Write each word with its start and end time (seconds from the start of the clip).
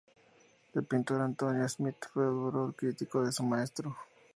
El 0.73 0.83
pintor 0.83 1.21
Antonio 1.21 1.69
Smith 1.69 2.07
fue 2.11 2.27
un 2.27 2.49
duro 2.51 2.73
crítico 2.75 3.23
de 3.23 3.31
su 3.31 3.43
maestro. 3.43 3.95